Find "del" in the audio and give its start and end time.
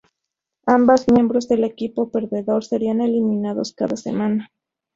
1.47-1.63